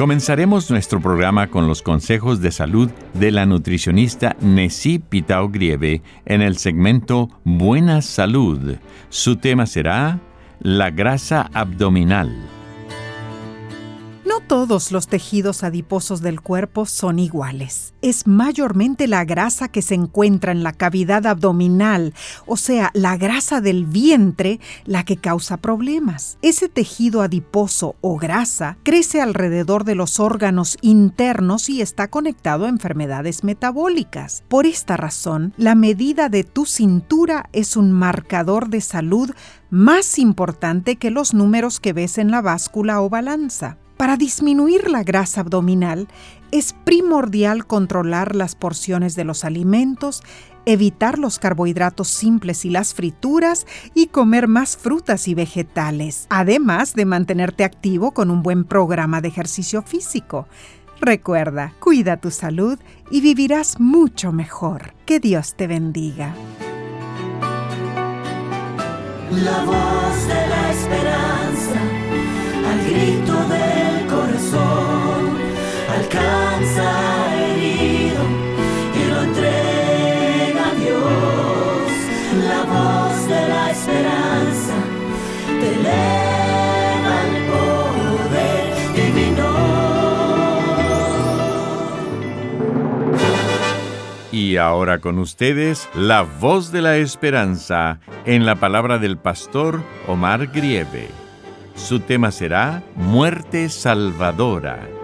Comenzaremos 0.00 0.70
nuestro 0.70 0.98
programa 0.98 1.48
con 1.48 1.66
los 1.66 1.82
consejos 1.82 2.40
de 2.40 2.52
salud 2.52 2.88
de 3.12 3.30
la 3.30 3.44
nutricionista 3.44 4.34
Nessie 4.40 4.98
Pitao 4.98 5.50
Grieve 5.50 6.00
en 6.24 6.40
el 6.40 6.56
segmento 6.56 7.28
Buena 7.44 8.00
Salud. 8.00 8.76
Su 9.10 9.36
tema 9.36 9.66
será 9.66 10.18
la 10.58 10.88
grasa 10.88 11.50
abdominal. 11.52 12.59
Todos 14.50 14.90
los 14.90 15.06
tejidos 15.06 15.62
adiposos 15.62 16.22
del 16.22 16.40
cuerpo 16.40 16.84
son 16.84 17.20
iguales. 17.20 17.94
Es 18.02 18.26
mayormente 18.26 19.06
la 19.06 19.24
grasa 19.24 19.68
que 19.68 19.80
se 19.80 19.94
encuentra 19.94 20.50
en 20.50 20.64
la 20.64 20.72
cavidad 20.72 21.24
abdominal, 21.28 22.14
o 22.46 22.56
sea, 22.56 22.90
la 22.92 23.16
grasa 23.16 23.60
del 23.60 23.84
vientre, 23.86 24.58
la 24.84 25.04
que 25.04 25.16
causa 25.16 25.58
problemas. 25.58 26.36
Ese 26.42 26.68
tejido 26.68 27.22
adiposo 27.22 27.94
o 28.00 28.16
grasa 28.16 28.76
crece 28.82 29.20
alrededor 29.20 29.84
de 29.84 29.94
los 29.94 30.18
órganos 30.18 30.78
internos 30.80 31.68
y 31.68 31.80
está 31.80 32.08
conectado 32.08 32.64
a 32.66 32.70
enfermedades 32.70 33.44
metabólicas. 33.44 34.42
Por 34.48 34.66
esta 34.66 34.96
razón, 34.96 35.54
la 35.58 35.76
medida 35.76 36.28
de 36.28 36.42
tu 36.42 36.66
cintura 36.66 37.48
es 37.52 37.76
un 37.76 37.92
marcador 37.92 38.68
de 38.68 38.80
salud 38.80 39.30
más 39.70 40.18
importante 40.18 40.96
que 40.96 41.12
los 41.12 41.34
números 41.34 41.78
que 41.78 41.92
ves 41.92 42.18
en 42.18 42.32
la 42.32 42.40
báscula 42.40 43.00
o 43.00 43.08
balanza. 43.08 43.76
Para 44.00 44.16
disminuir 44.16 44.90
la 44.90 45.02
grasa 45.02 45.42
abdominal 45.42 46.08
es 46.52 46.72
primordial 46.72 47.66
controlar 47.66 48.34
las 48.34 48.54
porciones 48.54 49.14
de 49.14 49.24
los 49.24 49.44
alimentos, 49.44 50.22
evitar 50.64 51.18
los 51.18 51.38
carbohidratos 51.38 52.08
simples 52.08 52.64
y 52.64 52.70
las 52.70 52.94
frituras 52.94 53.66
y 53.94 54.06
comer 54.06 54.48
más 54.48 54.78
frutas 54.78 55.28
y 55.28 55.34
vegetales, 55.34 56.26
además 56.30 56.94
de 56.94 57.04
mantenerte 57.04 57.62
activo 57.62 58.12
con 58.12 58.30
un 58.30 58.42
buen 58.42 58.64
programa 58.64 59.20
de 59.20 59.28
ejercicio 59.28 59.82
físico. 59.82 60.48
Recuerda, 61.02 61.74
cuida 61.78 62.16
tu 62.16 62.30
salud 62.30 62.78
y 63.10 63.20
vivirás 63.20 63.80
mucho 63.80 64.32
mejor. 64.32 64.94
Que 65.04 65.20
Dios 65.20 65.56
te 65.56 65.66
bendiga. 65.66 66.34
La 69.30 69.62
voz 69.66 70.26
de 70.26 70.48
la 70.48 70.70
esperanza 70.70 71.80
al 72.66 72.90
grito 72.90 73.40
corazón 73.50 73.79
alcanza 76.10 77.36
herido 77.36 78.22
y 78.94 79.10
lo 79.10 79.22
entrega 79.22 80.70
a 80.70 80.74
Dios. 80.74 81.92
La 82.48 82.62
voz 82.64 83.28
de 83.28 83.48
la 83.48 83.70
esperanza 83.70 84.74
te 85.60 85.74
eleva 85.74 87.14
el 87.26 87.36
poder 87.46 88.74
divino. 88.94 89.48
Y 94.32 94.56
ahora 94.56 94.98
con 94.98 95.18
ustedes, 95.18 95.88
la 95.94 96.22
voz 96.22 96.72
de 96.72 96.82
la 96.82 96.96
esperanza 96.96 98.00
en 98.24 98.46
la 98.46 98.56
palabra 98.56 98.98
del 98.98 99.16
pastor 99.16 99.82
Omar 100.06 100.48
Grieve. 100.48 101.08
Su 101.74 102.00
tema 102.00 102.30
será 102.30 102.82
Muerte 102.94 103.68
Salvadora. 103.70 104.99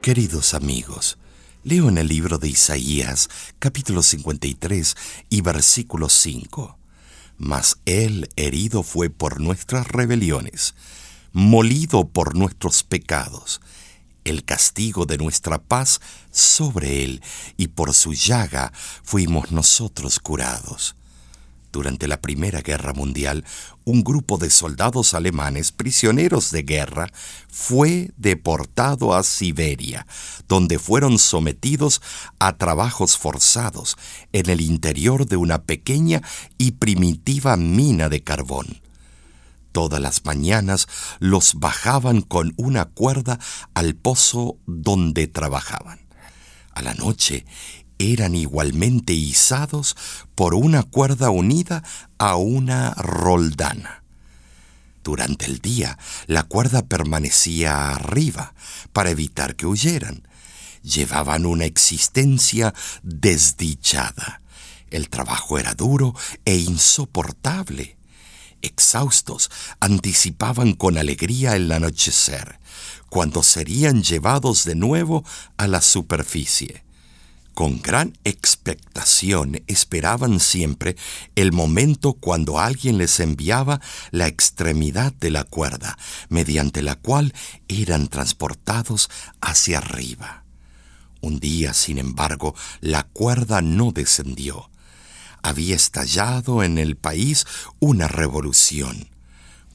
Queridos 0.00 0.54
amigos, 0.54 1.18
leo 1.62 1.90
en 1.90 1.98
el 1.98 2.08
libro 2.08 2.38
de 2.38 2.48
Isaías, 2.48 3.28
capítulo 3.58 4.02
53 4.02 4.96
y 5.28 5.42
versículo 5.42 6.08
5. 6.08 6.78
Mas 7.36 7.76
él 7.84 8.30
herido 8.36 8.82
fue 8.82 9.10
por 9.10 9.42
nuestras 9.42 9.86
rebeliones, 9.86 10.74
molido 11.34 12.08
por 12.08 12.34
nuestros 12.34 12.82
pecados. 12.82 13.60
El 14.24 14.42
castigo 14.42 15.04
de 15.04 15.18
nuestra 15.18 15.58
paz 15.62 16.00
sobre 16.30 17.04
él, 17.04 17.22
y 17.58 17.68
por 17.68 17.92
su 17.92 18.14
llaga 18.14 18.72
fuimos 19.02 19.50
nosotros 19.50 20.18
curados. 20.18 20.96
Durante 21.72 22.08
la 22.08 22.20
Primera 22.20 22.62
Guerra 22.62 22.92
Mundial, 22.92 23.44
un 23.84 24.02
grupo 24.02 24.38
de 24.38 24.50
soldados 24.50 25.14
alemanes 25.14 25.70
prisioneros 25.70 26.50
de 26.50 26.64
guerra 26.64 27.12
fue 27.48 28.10
deportado 28.16 29.14
a 29.14 29.22
Siberia, 29.22 30.06
donde 30.48 30.80
fueron 30.80 31.18
sometidos 31.18 32.02
a 32.40 32.56
trabajos 32.56 33.16
forzados 33.16 33.96
en 34.32 34.50
el 34.50 34.60
interior 34.60 35.26
de 35.26 35.36
una 35.36 35.62
pequeña 35.62 36.22
y 36.58 36.72
primitiva 36.72 37.56
mina 37.56 38.08
de 38.08 38.24
carbón. 38.24 38.80
Todas 39.70 40.00
las 40.00 40.24
mañanas 40.24 40.88
los 41.20 41.54
bajaban 41.54 42.22
con 42.22 42.52
una 42.56 42.86
cuerda 42.86 43.38
al 43.74 43.94
pozo 43.94 44.56
donde 44.66 45.28
trabajaban. 45.28 46.00
A 46.72 46.82
la 46.82 46.94
noche 46.94 47.44
eran 48.00 48.34
igualmente 48.34 49.12
izados 49.12 49.94
por 50.34 50.54
una 50.54 50.82
cuerda 50.82 51.28
unida 51.28 51.84
a 52.16 52.36
una 52.36 52.94
roldana. 52.94 54.02
Durante 55.04 55.44
el 55.44 55.58
día, 55.58 55.98
la 56.26 56.44
cuerda 56.44 56.82
permanecía 56.82 57.90
arriba 57.90 58.54
para 58.94 59.10
evitar 59.10 59.54
que 59.54 59.66
huyeran. 59.66 60.26
Llevaban 60.82 61.44
una 61.44 61.66
existencia 61.66 62.72
desdichada. 63.02 64.40
El 64.90 65.10
trabajo 65.10 65.58
era 65.58 65.74
duro 65.74 66.14
e 66.46 66.56
insoportable. 66.56 67.98
Exhaustos, 68.62 69.50
anticipaban 69.78 70.72
con 70.72 70.96
alegría 70.96 71.54
el 71.54 71.70
anochecer, 71.70 72.60
cuando 73.10 73.42
serían 73.42 74.02
llevados 74.02 74.64
de 74.64 74.74
nuevo 74.74 75.22
a 75.58 75.66
la 75.66 75.82
superficie. 75.82 76.82
Con 77.60 77.82
gran 77.82 78.16
expectación 78.24 79.62
esperaban 79.66 80.40
siempre 80.40 80.96
el 81.36 81.52
momento 81.52 82.14
cuando 82.14 82.58
alguien 82.58 82.96
les 82.96 83.20
enviaba 83.20 83.82
la 84.12 84.28
extremidad 84.28 85.12
de 85.12 85.28
la 85.28 85.44
cuerda, 85.44 85.98
mediante 86.30 86.80
la 86.80 86.94
cual 86.94 87.34
eran 87.68 88.08
transportados 88.08 89.10
hacia 89.42 89.76
arriba. 89.76 90.44
Un 91.20 91.38
día, 91.38 91.74
sin 91.74 91.98
embargo, 91.98 92.54
la 92.80 93.02
cuerda 93.02 93.60
no 93.60 93.92
descendió. 93.92 94.70
Había 95.42 95.76
estallado 95.76 96.62
en 96.62 96.78
el 96.78 96.96
país 96.96 97.44
una 97.78 98.08
revolución. 98.08 99.10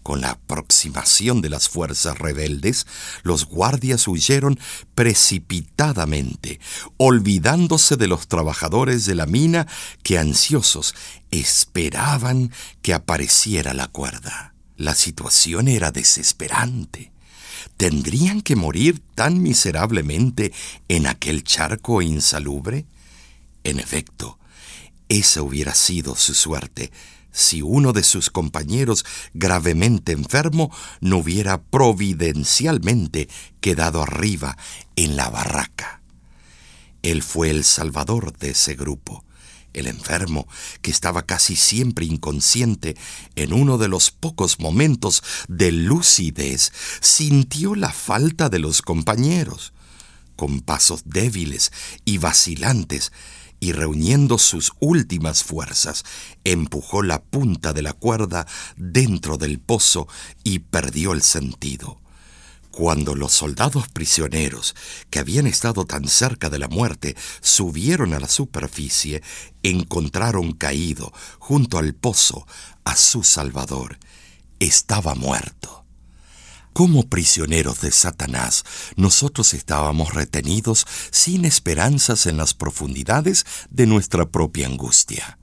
Con 0.06 0.22
la 0.22 0.30
aproximación 0.30 1.42
de 1.42 1.50
las 1.50 1.68
fuerzas 1.68 2.19
rebeldes, 2.19 2.86
los 3.24 3.48
guardias 3.48 4.07
huyeron 4.07 4.60
precipitadamente, 4.94 6.60
olvidándose 6.98 7.96
de 7.98 8.07
los 8.07 8.28
trabajadores 8.28 9.07
de 9.07 9.16
la 9.16 9.25
mina 9.25 9.66
que 10.04 10.19
ansiosos 10.19 10.94
esperaban 11.31 12.52
que 12.84 12.94
apareciera 12.94 13.74
la 13.74 13.88
cuerda. 13.88 14.54
La 14.78 14.94
situación 14.94 15.68
era 15.68 15.92
desesperante. 15.92 17.12
¿tendrían 17.75 18.42
que 18.42 18.56
morir 18.56 19.02
tan 19.16 19.42
miserablemente 19.42 20.54
en 20.88 21.07
aquel 21.07 21.44
charco 21.44 22.04
insalubre? 22.04 22.86
En 23.63 23.80
efecto, 23.80 24.38
esa 25.10 25.42
hubiera 25.42 25.74
sido 25.74 26.16
su 26.16 26.36
suerte 26.36 26.92
si 27.35 27.61
uno 27.61 27.93
de 27.93 28.03
sus 28.03 28.29
compañeros 28.29 29.05
gravemente 29.33 30.13
enfermo 30.13 30.73
no 31.01 31.17
hubiera 31.17 31.61
providencialmente 31.61 33.29
quedado 33.59 34.01
arriba 34.01 34.57
en 34.95 35.17
la 35.17 35.29
barraca. 35.29 36.01
Él 37.03 37.21
fue 37.21 37.51
el 37.51 37.63
salvador 37.63 38.35
de 38.37 38.51
ese 38.51 38.75
grupo. 38.75 39.23
El 39.73 39.87
enfermo, 39.87 40.47
que 40.81 40.89
estaba 40.89 41.23
casi 41.23 41.57
siempre 41.57 42.05
inconsciente, 42.05 42.95
en 43.35 43.51
uno 43.51 43.77
de 43.77 43.89
los 43.89 44.09
pocos 44.09 44.59
momentos 44.59 45.21
de 45.49 45.73
lucidez, 45.73 46.71
sintió 47.01 47.75
la 47.75 47.91
falta 47.91 48.47
de 48.47 48.59
los 48.59 48.81
compañeros. 48.81 49.73
Con 50.37 50.61
pasos 50.61 51.01
débiles 51.05 51.73
y 52.05 52.17
vacilantes, 52.17 53.11
y 53.60 53.72
reuniendo 53.72 54.38
sus 54.38 54.74
últimas 54.80 55.44
fuerzas, 55.44 56.04
empujó 56.44 57.04
la 57.04 57.22
punta 57.24 57.74
de 57.74 57.81
la 57.81 57.94
cuerda 57.94 58.46
dentro 58.75 59.38
del 59.38 59.60
pozo 59.60 60.07
y 60.44 60.60
perdió 60.60 61.13
el 61.13 61.22
sentido. 61.22 62.00
Cuando 62.72 63.16
los 63.16 63.31
soldados 63.31 63.88
prisioneros, 63.88 64.75
que 65.10 65.19
habían 65.19 65.48
estado 65.48 65.86
tan 65.86 66.10
cerca 66.10 66.50
de 66.50 66.60
la 66.60 66.68
muerte, 66.68 67.16
subieron 67.40 68.13
a 68.13 68.19
la 68.19 68.28
superficie, 68.28 69.24
encontraron 69.63 70.52
caído 70.52 71.13
junto 71.40 71.78
al 71.78 71.94
pozo 71.94 72.46
a 72.84 72.98
su 72.98 73.24
Salvador. 73.24 73.98
Estaba 74.60 75.16
muerto. 75.16 75.84
Como 76.75 77.04
prisioneros 77.04 77.80
de 77.80 77.89
Satanás, 77.89 78.66
nosotros 78.98 79.54
estábamos 79.54 80.13
retenidos 80.13 80.86
sin 81.10 81.45
esperanzas 81.45 82.25
en 82.25 82.36
las 82.36 82.54
profundidades 82.54 83.45
de 83.69 83.86
nuestra 83.86 84.25
propia 84.25 84.68
angustia. 84.68 85.39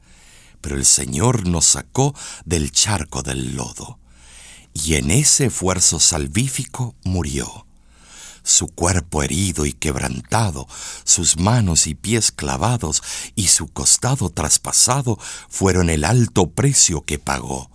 Pero 0.60 0.76
el 0.76 0.84
Señor 0.84 1.48
nos 1.48 1.64
sacó 1.64 2.14
del 2.44 2.70
charco 2.70 3.22
del 3.22 3.56
lodo 3.56 3.98
y 4.74 4.96
en 4.96 5.10
ese 5.10 5.46
esfuerzo 5.46 6.00
salvífico 6.00 6.96
murió. 7.02 7.66
Su 8.42 8.66
cuerpo 8.66 9.22
herido 9.22 9.64
y 9.64 9.72
quebrantado, 9.72 10.68
sus 11.04 11.38
manos 11.38 11.86
y 11.86 11.94
pies 11.94 12.30
clavados 12.30 13.02
y 13.36 13.46
su 13.46 13.68
costado 13.68 14.28
traspasado 14.28 15.18
fueron 15.48 15.88
el 15.88 16.04
alto 16.04 16.50
precio 16.50 17.00
que 17.06 17.18
pagó 17.18 17.70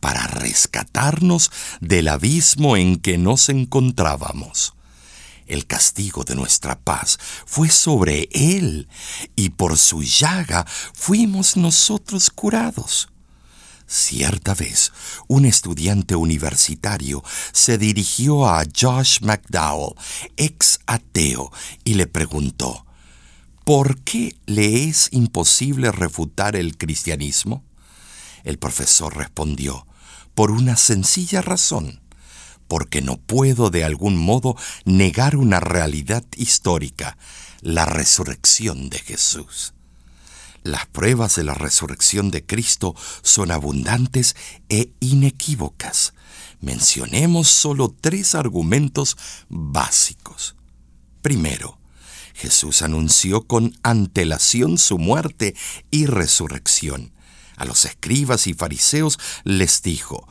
para 0.00 0.26
rescatarnos 0.26 1.50
del 1.80 2.08
abismo 2.08 2.76
en 2.76 2.96
que 2.96 3.18
nos 3.18 3.48
encontrábamos. 3.48 4.74
El 5.46 5.66
castigo 5.66 6.24
de 6.24 6.36
nuestra 6.36 6.78
paz 6.78 7.18
fue 7.44 7.68
sobre 7.70 8.28
él, 8.32 8.88
y 9.34 9.50
por 9.50 9.76
su 9.76 10.02
llaga 10.02 10.64
fuimos 10.94 11.56
nosotros 11.56 12.30
curados. 12.30 13.08
Cierta 13.88 14.54
vez, 14.54 14.92
un 15.26 15.44
estudiante 15.44 16.14
universitario 16.14 17.24
se 17.50 17.76
dirigió 17.76 18.48
a 18.48 18.62
Josh 18.64 19.22
McDowell, 19.22 19.96
ex 20.36 20.78
ateo, 20.86 21.50
y 21.82 21.94
le 21.94 22.06
preguntó, 22.06 22.86
¿por 23.64 23.98
qué 24.02 24.36
le 24.46 24.84
es 24.84 25.08
imposible 25.10 25.90
refutar 25.90 26.54
el 26.54 26.78
cristianismo? 26.78 27.64
El 28.44 28.60
profesor 28.60 29.16
respondió, 29.16 29.88
por 30.40 30.52
una 30.52 30.78
sencilla 30.78 31.42
razón, 31.42 32.00
porque 32.66 33.02
no 33.02 33.18
puedo 33.18 33.68
de 33.68 33.84
algún 33.84 34.16
modo 34.16 34.56
negar 34.86 35.36
una 35.36 35.60
realidad 35.60 36.24
histórica, 36.34 37.18
la 37.60 37.84
resurrección 37.84 38.88
de 38.88 39.00
Jesús. 39.00 39.74
Las 40.62 40.86
pruebas 40.86 41.36
de 41.36 41.44
la 41.44 41.52
resurrección 41.52 42.30
de 42.30 42.46
Cristo 42.46 42.94
son 43.20 43.50
abundantes 43.50 44.34
e 44.70 44.94
inequívocas. 45.00 46.14
Mencionemos 46.62 47.48
solo 47.48 47.94
tres 48.00 48.34
argumentos 48.34 49.18
básicos. 49.50 50.56
Primero, 51.20 51.78
Jesús 52.32 52.80
anunció 52.80 53.46
con 53.46 53.76
antelación 53.82 54.78
su 54.78 54.96
muerte 54.96 55.54
y 55.90 56.06
resurrección. 56.06 57.12
A 57.60 57.66
los 57.66 57.84
escribas 57.84 58.46
y 58.46 58.54
fariseos 58.54 59.18
les 59.44 59.82
dijo, 59.82 60.26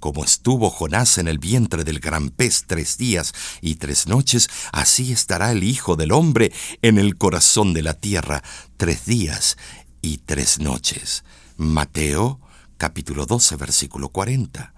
como 0.00 0.24
estuvo 0.24 0.70
Jonás 0.70 1.18
en 1.18 1.28
el 1.28 1.38
vientre 1.38 1.84
del 1.84 2.00
gran 2.00 2.30
pez 2.30 2.64
tres 2.66 2.98
días 2.98 3.32
y 3.60 3.76
tres 3.76 4.08
noches, 4.08 4.50
así 4.72 5.12
estará 5.12 5.52
el 5.52 5.62
Hijo 5.62 5.94
del 5.94 6.10
Hombre 6.10 6.52
en 6.82 6.98
el 6.98 7.16
corazón 7.16 7.74
de 7.74 7.82
la 7.82 7.94
tierra 7.94 8.42
tres 8.76 9.06
días 9.06 9.56
y 10.02 10.18
tres 10.18 10.58
noches. 10.58 11.22
Mateo 11.56 12.40
capítulo 12.76 13.24
12 13.24 13.54
versículo 13.54 14.08
40. 14.08 14.74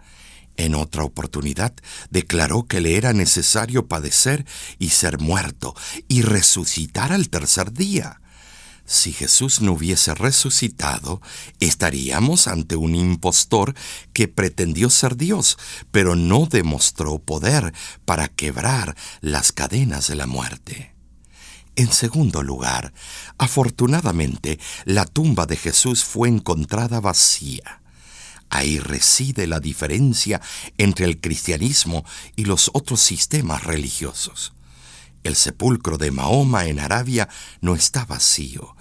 En 0.59 0.75
otra 0.75 1.03
oportunidad 1.03 1.73
declaró 2.11 2.67
que 2.67 2.83
le 2.83 2.99
era 2.99 3.15
necesario 3.15 3.89
padecer 3.89 4.45
y 4.79 4.91
ser 4.91 5.19
muerto 5.19 5.75
y 6.09 6.21
resucitar 6.21 7.15
al 7.15 7.31
tercer 7.31 7.73
día. 7.73 8.21
Si 8.87 9.13
Jesús 9.13 9.61
no 9.61 9.73
hubiese 9.73 10.15
resucitado, 10.15 11.21
estaríamos 11.59 12.47
ante 12.47 12.77
un 12.77 12.95
impostor 12.95 13.75
que 14.13 14.29
pretendió 14.29 14.91
ser 14.91 15.17
Dios, 15.17 15.59
pero 15.91 16.15
no 16.15 16.47
demostró 16.47 17.19
poder 17.19 17.75
para 18.05 18.29
quebrar 18.29 18.97
las 19.21 19.51
cadenas 19.51 20.07
de 20.07 20.15
la 20.15 20.27
muerte. 20.27 20.95
En 21.75 21.93
segundo 21.93 22.43
lugar, 22.43 22.95
afortunadamente, 23.39 24.59
la 24.85 25.05
tumba 25.05 25.47
de 25.47 25.57
Jesús 25.57 26.05
fue 26.05 26.29
encontrada 26.29 27.01
vacía. 27.01 27.83
Ahí 28.49 28.79
reside 28.79 29.49
la 29.49 29.59
diferencia 29.59 30.41
entre 30.79 31.07
el 31.07 31.21
cristianismo 31.21 32.05
y 32.37 32.45
los 32.45 32.71
otros 32.73 33.01
sistemas 33.01 33.65
religiosos. 33.65 34.56
El 35.27 35.35
sepulcro 35.35 35.99
de 35.99 36.13
Mahoma 36.13 36.67
en 36.67 36.79
Arabia 36.79 37.29
no 37.61 37.75
está 37.75 38.05
vacío. 38.05 38.77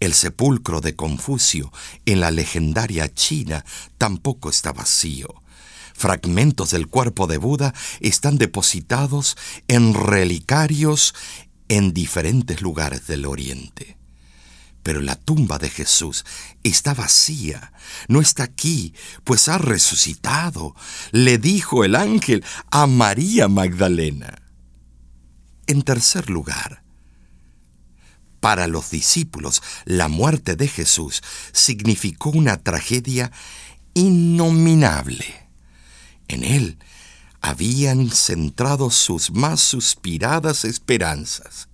El 0.00 0.14
sepulcro 0.14 0.80
de 0.80 0.96
Confucio 0.96 1.70
en 2.06 2.20
la 2.20 2.30
legendaria 2.30 3.12
China 3.12 3.66
tampoco 3.98 4.48
está 4.48 4.72
vacío. 4.72 5.28
Fragmentos 5.94 6.70
del 6.70 6.86
cuerpo 6.86 7.26
de 7.26 7.36
Buda 7.36 7.74
están 8.00 8.38
depositados 8.38 9.36
en 9.68 9.92
relicarios 9.92 11.14
en 11.68 11.92
diferentes 11.92 12.62
lugares 12.62 13.06
del 13.06 13.26
Oriente. 13.26 13.98
Pero 14.82 15.02
la 15.02 15.16
tumba 15.16 15.58
de 15.58 15.68
Jesús 15.68 16.24
está 16.62 16.94
vacía, 16.94 17.74
no 18.08 18.22
está 18.22 18.44
aquí, 18.44 18.94
pues 19.24 19.48
ha 19.48 19.58
resucitado, 19.58 20.74
le 21.10 21.36
dijo 21.36 21.84
el 21.84 21.94
ángel 21.94 22.42
a 22.70 22.86
María 22.86 23.48
Magdalena. 23.48 24.39
En 25.70 25.82
tercer 25.82 26.30
lugar, 26.30 26.82
para 28.40 28.66
los 28.66 28.90
discípulos, 28.90 29.62
la 29.84 30.08
muerte 30.08 30.56
de 30.56 30.66
Jesús 30.66 31.22
significó 31.52 32.30
una 32.30 32.56
tragedia 32.56 33.30
innominable. 33.94 35.48
En 36.26 36.42
él 36.42 36.76
habían 37.40 38.10
centrado 38.10 38.90
sus 38.90 39.30
más 39.30 39.60
suspiradas 39.60 40.64
esperanzas. 40.64 41.68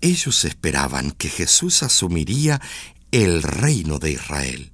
Ellos 0.00 0.44
esperaban 0.44 1.10
que 1.10 1.28
Jesús 1.28 1.82
asumiría 1.82 2.60
el 3.10 3.42
reino 3.42 3.98
de 3.98 4.12
Israel. 4.12 4.70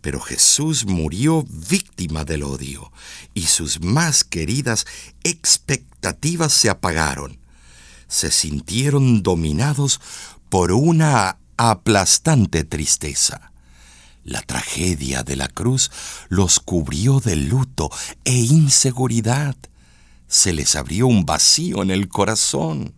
Pero 0.00 0.18
Jesús 0.18 0.86
murió 0.86 1.44
víctima 1.68 2.24
del 2.24 2.44
odio 2.44 2.90
y 3.34 3.48
sus 3.48 3.82
más 3.82 4.24
queridas 4.24 4.86
expectativas 5.24 6.54
se 6.54 6.70
apagaron 6.70 7.41
se 8.12 8.30
sintieron 8.30 9.22
dominados 9.22 9.98
por 10.50 10.70
una 10.72 11.38
aplastante 11.56 12.62
tristeza. 12.62 13.52
La 14.22 14.42
tragedia 14.42 15.22
de 15.22 15.34
la 15.34 15.48
cruz 15.48 15.90
los 16.28 16.60
cubrió 16.60 17.20
de 17.20 17.36
luto 17.36 17.90
e 18.24 18.34
inseguridad. 18.34 19.56
Se 20.28 20.52
les 20.52 20.76
abrió 20.76 21.06
un 21.06 21.24
vacío 21.24 21.82
en 21.82 21.90
el 21.90 22.08
corazón. 22.08 22.92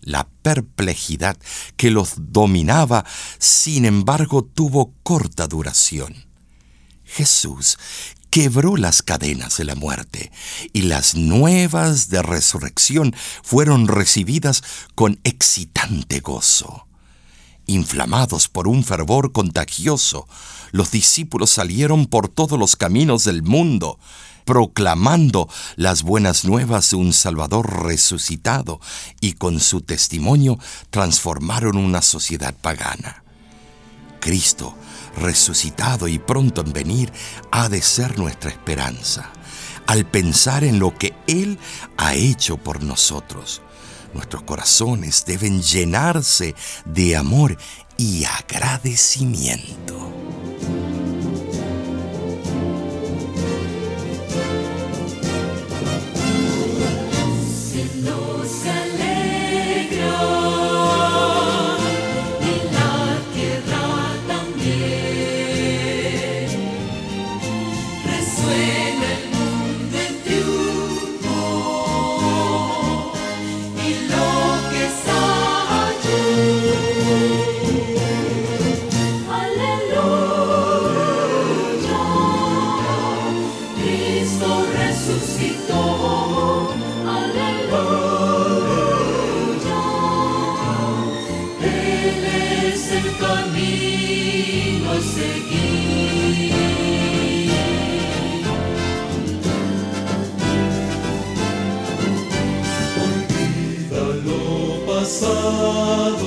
La 0.00 0.26
perplejidad 0.40 1.36
que 1.76 1.90
los 1.90 2.14
dominaba, 2.16 3.04
sin 3.38 3.84
embargo, 3.84 4.42
tuvo 4.42 4.94
corta 5.02 5.48
duración. 5.48 6.14
Jesús 7.04 7.76
quebró 8.30 8.76
las 8.76 9.02
cadenas 9.02 9.56
de 9.56 9.64
la 9.64 9.74
muerte 9.74 10.32
y 10.72 10.82
las 10.82 11.14
nuevas 11.16 12.08
de 12.08 12.22
resurrección 12.22 13.14
fueron 13.42 13.88
recibidas 13.88 14.62
con 14.94 15.20
excitante 15.24 16.20
gozo. 16.20 16.86
Inflamados 17.66 18.48
por 18.48 18.66
un 18.66 18.84
fervor 18.84 19.32
contagioso, 19.32 20.26
los 20.72 20.90
discípulos 20.90 21.50
salieron 21.50 22.06
por 22.06 22.28
todos 22.28 22.58
los 22.58 22.76
caminos 22.76 23.24
del 23.24 23.42
mundo, 23.42 23.98
proclamando 24.44 25.48
las 25.76 26.02
buenas 26.02 26.44
nuevas 26.44 26.90
de 26.90 26.96
un 26.96 27.12
Salvador 27.12 27.84
resucitado 27.84 28.80
y 29.20 29.34
con 29.34 29.60
su 29.60 29.82
testimonio 29.82 30.58
transformaron 30.90 31.76
una 31.76 32.02
sociedad 32.02 32.54
pagana. 32.54 33.22
Cristo, 34.20 34.74
resucitado 35.20 36.08
y 36.08 36.18
pronto 36.18 36.60
en 36.62 36.72
venir, 36.72 37.12
ha 37.52 37.68
de 37.68 37.82
ser 37.82 38.18
nuestra 38.18 38.50
esperanza. 38.50 39.30
Al 39.86 40.06
pensar 40.06 40.64
en 40.64 40.78
lo 40.78 40.96
que 40.96 41.14
Él 41.26 41.58
ha 41.96 42.14
hecho 42.14 42.56
por 42.56 42.82
nosotros, 42.82 43.62
nuestros 44.14 44.42
corazones 44.42 45.24
deben 45.24 45.62
llenarse 45.62 46.54
de 46.84 47.16
amor 47.16 47.56
y 47.96 48.24
agradecimiento. 48.24 50.19
passado. 105.10 106.20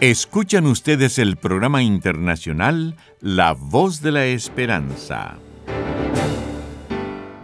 Escuchan 0.00 0.66
ustedes 0.66 1.18
el 1.18 1.38
programa 1.38 1.82
internacional 1.82 2.96
La 3.22 3.54
Voz 3.54 4.02
de 4.02 4.12
la 4.12 4.26
Esperanza. 4.26 5.38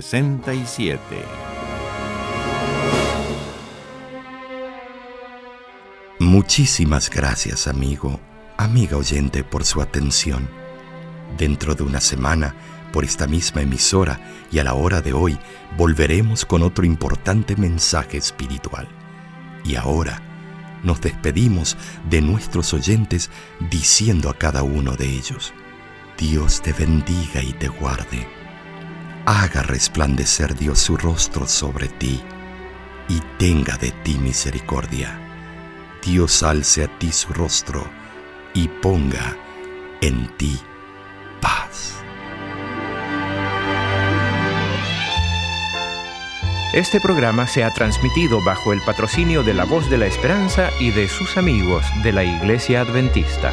67. 0.00 0.98
Muchísimas 6.18 7.10
gracias, 7.10 7.68
amigo, 7.68 8.18
amiga 8.56 8.96
oyente, 8.96 9.44
por 9.44 9.64
su 9.66 9.82
atención. 9.82 10.48
Dentro 11.36 11.74
de 11.74 11.82
una 11.82 12.00
semana, 12.00 12.54
por 12.90 13.04
esta 13.04 13.26
misma 13.26 13.60
emisora 13.60 14.18
y 14.50 14.60
a 14.60 14.64
la 14.64 14.72
hora 14.72 15.02
de 15.02 15.12
hoy, 15.12 15.36
volveremos 15.76 16.46
con 16.46 16.62
otro 16.62 16.86
importante 16.86 17.54
mensaje 17.56 18.16
espiritual. 18.16 18.88
Y 19.62 19.76
ahora, 19.76 20.22
nos 20.82 21.02
despedimos 21.02 21.76
de 22.08 22.22
nuestros 22.22 22.72
oyentes 22.72 23.28
diciendo 23.68 24.30
a 24.30 24.38
cada 24.38 24.62
uno 24.62 24.96
de 24.96 25.04
ellos, 25.04 25.52
Dios 26.16 26.62
te 26.62 26.72
bendiga 26.72 27.42
y 27.42 27.52
te 27.52 27.68
guarde 27.68 28.41
haga 29.26 29.62
resplandecer 29.62 30.56
Dios 30.56 30.80
su 30.80 30.96
rostro 30.96 31.46
sobre 31.46 31.88
ti 31.88 32.20
y 33.08 33.20
tenga 33.38 33.76
de 33.76 33.90
ti 33.90 34.18
misericordia. 34.18 35.18
Dios 36.04 36.42
alce 36.42 36.84
a 36.84 36.98
ti 36.98 37.12
su 37.12 37.32
rostro 37.32 37.88
y 38.54 38.68
ponga 38.68 39.36
en 40.00 40.26
ti 40.36 40.58
paz. 41.40 41.94
Este 46.74 47.00
programa 47.00 47.46
se 47.46 47.62
ha 47.62 47.70
transmitido 47.72 48.42
bajo 48.44 48.72
el 48.72 48.80
patrocinio 48.80 49.42
de 49.42 49.54
la 49.54 49.64
Voz 49.64 49.90
de 49.90 49.98
la 49.98 50.06
Esperanza 50.06 50.70
y 50.80 50.90
de 50.90 51.08
sus 51.08 51.36
amigos 51.36 51.84
de 52.02 52.12
la 52.12 52.24
Iglesia 52.24 52.80
Adventista. 52.80 53.52